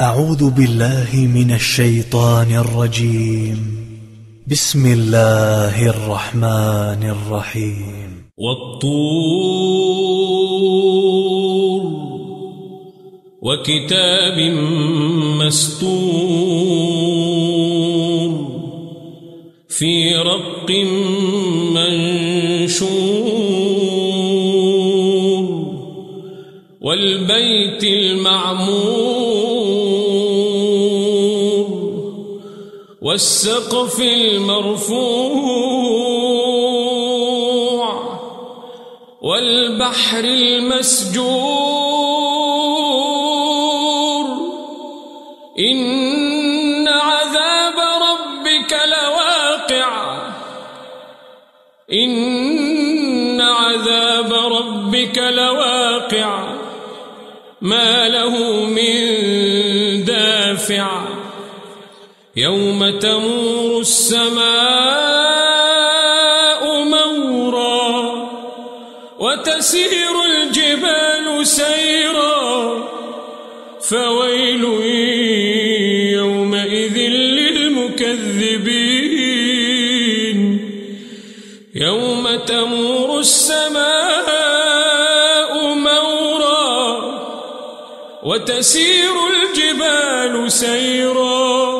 [0.00, 3.58] أعوذ بالله من الشيطان الرجيم.
[4.46, 8.30] بسم الله الرحمن الرحيم.
[8.38, 9.58] والطور
[13.42, 14.38] وكتاب
[15.42, 15.98] مستور
[19.68, 20.70] في رق
[21.74, 23.08] منشور
[26.80, 28.97] والبيت المعمور
[33.18, 34.98] والسقف المرفوع
[39.22, 41.18] والبحر المسجور
[45.58, 50.18] إن عذاب ربك لواقع
[51.92, 56.54] إن عذاب ربك لواقع
[57.60, 61.08] ما له من دافع
[62.38, 64.38] يوم تمور السماء
[66.84, 68.28] مورا
[69.18, 72.88] وتسير الجبال سيرا
[73.80, 74.64] فويل
[76.14, 76.98] يومئذ
[77.38, 78.38] للمكذبين.
[81.74, 83.78] يوم تمور السماء
[85.74, 86.78] مورا
[88.22, 91.77] وتسير الجبال سيرا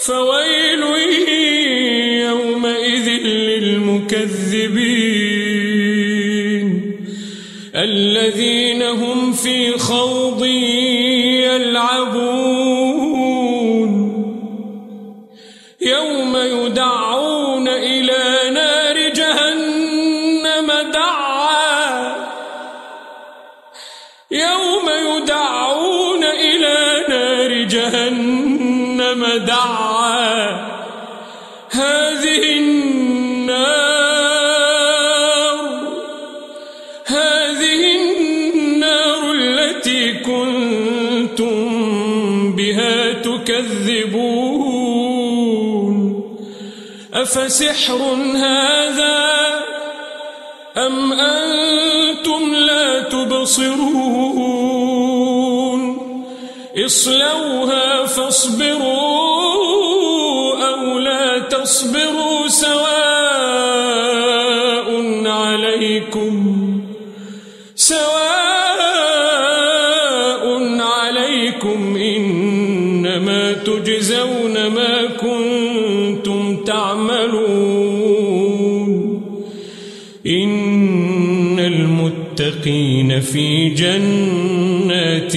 [0.00, 0.82] فويل
[2.20, 4.40] يومئذ للمكذبين.
[7.74, 10.44] الذين هم في خوض
[11.44, 12.40] يلعبون.
[15.80, 16.29] يوم
[29.10, 30.70] جهنم دعا
[31.70, 33.80] هذه النار
[37.06, 41.66] هذه النار التي كنتم
[42.56, 44.30] بها تكذبون.
[47.14, 48.02] أفسحر
[48.36, 49.30] هذا
[50.76, 54.49] أم أنتم لا تبصرون؟
[56.76, 58.90] اصلوها فاصبروا
[60.68, 62.90] أو لا تصبروا سواء
[65.26, 66.56] عليكم
[67.74, 68.10] سواء
[70.80, 78.10] عليكم إنما تجزون ما كنتم تعملون
[80.26, 85.36] إن المتقين في جنات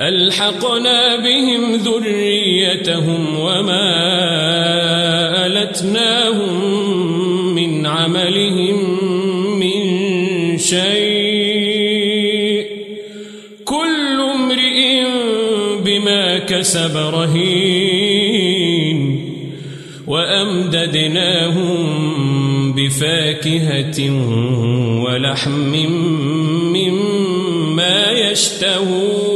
[0.00, 3.96] ألحقنا بهم ذريتهم وما
[5.46, 6.64] ألتناهم
[7.54, 9.04] من عملهم
[9.60, 9.78] من
[10.58, 12.66] شيء.
[13.64, 15.04] كل امرئ
[15.84, 18.46] بما كسب رهين.
[20.06, 21.76] وأمددناهم
[22.72, 24.10] بفاكهة
[25.04, 25.72] ولحم
[26.72, 29.35] مما يشتهون.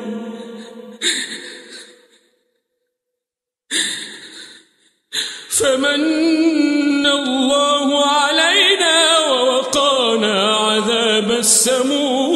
[5.49, 8.97] فمن الله علينا
[9.29, 12.34] ووقانا عذاب السموم.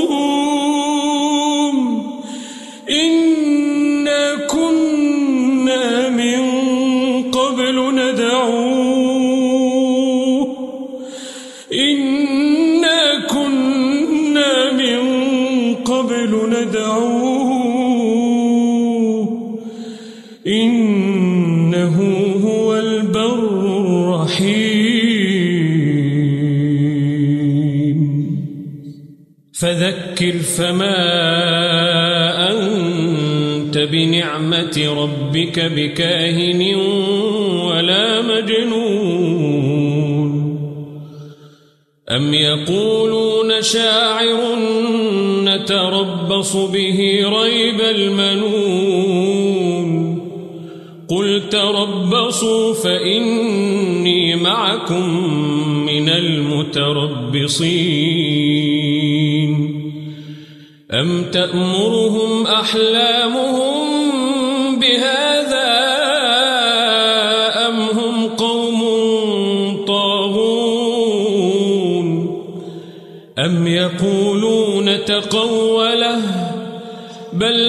[20.50, 21.96] إنه
[22.46, 24.80] هو البر الرحيم.
[29.60, 31.00] فذكر فما
[32.52, 36.76] أنت بنعمة ربك بكاهن
[37.66, 39.70] ولا مجنون.
[42.12, 44.56] أم يقولون شاعر
[45.44, 47.00] نتربص به
[47.42, 49.39] ريب المنون؟
[51.10, 55.10] قل تربصوا فإني معكم
[55.86, 57.50] من المتربصين.
[60.92, 64.00] أم تأمرهم أحلامهم
[64.80, 65.70] بهذا
[67.68, 68.80] أم هم قوم
[69.86, 71.30] طاغون؟
[73.40, 76.22] أم يقولون تقوله
[77.34, 77.69] بل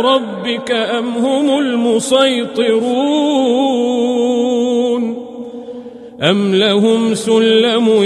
[0.00, 2.90] ربك أم هم المسيطرون
[6.22, 8.02] أم لهم سلم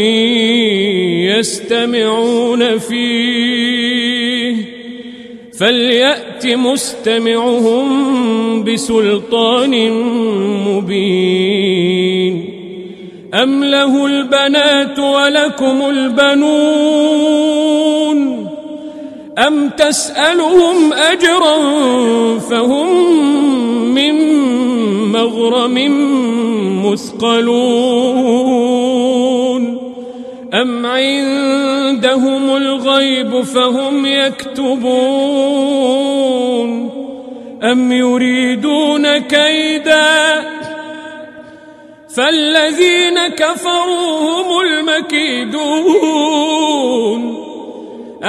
[1.38, 4.56] يستمعون فيه
[5.58, 7.84] فليأت مستمعهم
[8.64, 9.90] بسلطان
[10.68, 12.54] مبين
[13.34, 17.63] أم له البنات ولكم البنون
[19.38, 21.58] أم تسألهم أجرا
[22.38, 23.14] فهم
[23.94, 24.14] من
[25.12, 25.74] مغرم
[26.86, 28.34] مثقلون
[30.54, 35.24] أم عندهم الغيب فهم يكتبون
[37.62, 40.44] أم يريدون كيدا
[42.16, 46.04] فالذين كفروا هم المكيدون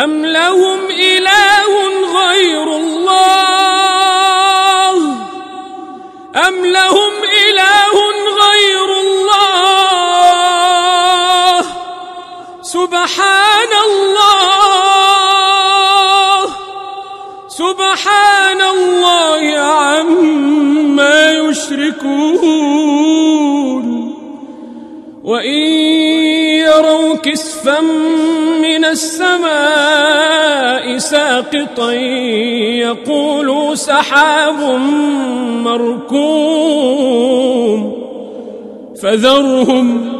[0.04, 1.72] أم لهم إله
[2.20, 3.16] غير الله؟
[6.48, 7.14] أم لهم
[7.48, 7.96] إله
[8.44, 9.25] غير الله؟
[12.62, 14.36] سبحان الله
[17.48, 22.75] سبحان الله عما يشركون.
[25.24, 25.62] وإن
[26.68, 27.80] يروا كسفا
[28.96, 31.92] السماء ساقطا
[32.88, 34.80] يقولوا سحاب
[35.64, 37.25] مركوم
[39.02, 40.16] فذرهم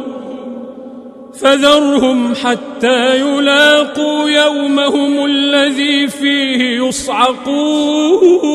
[1.40, 8.46] فذرهم حتى يلاقوا يومهم الذي فيه يصعقون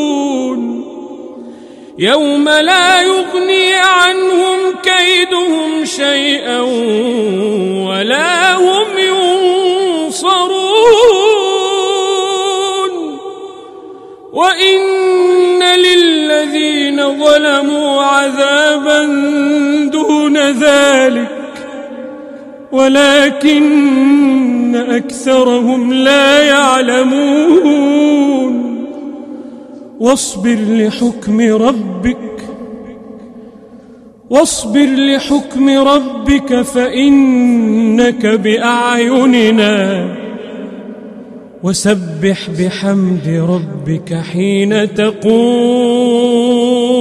[1.98, 6.62] يوم لا يغني عنهم كيدهم شيئا
[7.88, 9.01] ولا هم
[18.22, 19.06] عذابا
[19.92, 21.28] دون ذلك
[22.72, 28.02] ولكن أكثرهم لا يعلمون.
[30.00, 32.18] واصبر لحكم ربك
[34.30, 40.08] واصبر لحكم ربك فإنك بأعيننا.
[41.64, 47.01] وسبح بحمد ربك حين تقوم.